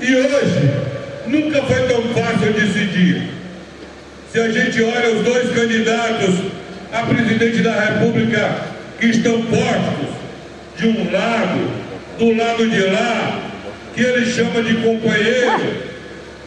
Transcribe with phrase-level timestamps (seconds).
[0.00, 0.70] E hoje,
[1.26, 3.30] nunca foi tão fácil decidir.
[4.32, 6.34] Se a gente olha os dois candidatos
[6.92, 8.62] a presidente da República
[8.98, 10.08] que estão postos
[10.76, 11.70] de um lado,
[12.18, 13.42] do lado de lá,
[13.94, 15.82] que ele chama de companheiro,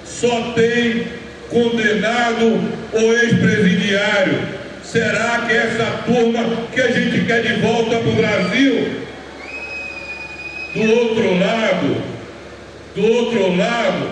[0.06, 1.06] só tem
[1.50, 2.62] condenado
[2.94, 4.40] ou ex-presidiário.
[4.84, 6.44] Será que essa turma
[6.74, 9.02] que a gente quer de volta para o Brasil?
[10.74, 12.01] Do outro lado,
[12.96, 14.10] do outro lado,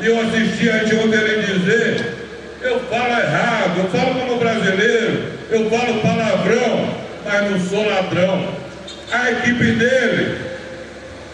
[0.00, 2.14] e eu assisti a gente ontem dizer,
[2.60, 6.94] eu falo errado, eu falo como brasileiro, eu falo palavrão,
[7.24, 8.48] mas não sou ladrão.
[9.10, 10.36] A equipe dele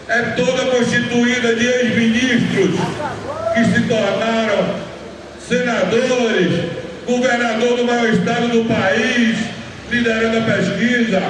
[0.07, 2.79] é toda constituída de ex-ministros
[3.53, 4.75] que se tornaram
[5.47, 6.63] senadores,
[7.05, 9.37] governador do maior estado do país,
[9.91, 11.21] liderando a pesquisa,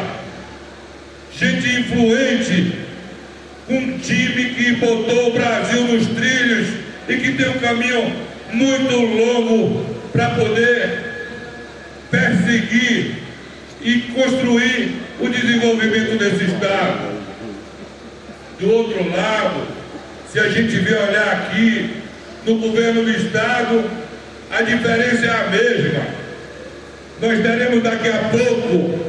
[1.37, 2.84] gente influente,
[3.69, 6.67] um time que botou o Brasil nos trilhos
[7.09, 8.15] e que tem um caminho
[8.51, 10.99] muito longo para poder
[12.11, 13.15] perseguir
[13.81, 17.15] e construir o desenvolvimento desse Estado.
[18.59, 19.67] Do outro lado,
[20.31, 21.89] se a gente vier olhar aqui
[22.45, 23.83] no governo do Estado,
[24.51, 26.07] a diferença é a mesma.
[27.21, 28.99] Nós teremos daqui a pouco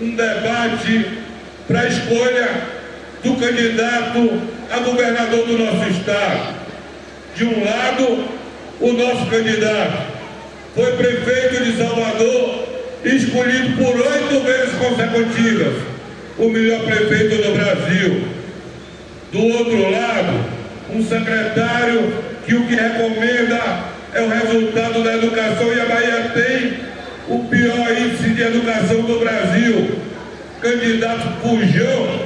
[0.00, 1.06] um debate
[1.66, 2.48] para escolha
[3.24, 6.54] do candidato a governador do nosso Estado.
[7.34, 8.24] De um lado,
[8.80, 10.14] o nosso candidato
[10.74, 12.64] foi prefeito de Salvador,
[13.02, 15.74] escolhido por oito vezes consecutivas,
[16.38, 18.28] o melhor prefeito do Brasil.
[19.32, 20.44] Do outro lado,
[20.90, 22.12] um secretário
[22.46, 26.74] que o que recomenda é o resultado da educação e a Bahia tem
[27.28, 29.98] o pior índice de educação do Brasil.
[30.60, 32.23] Candidato Pujão,